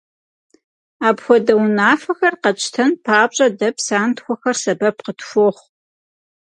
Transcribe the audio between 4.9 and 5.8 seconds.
къытхуохъу.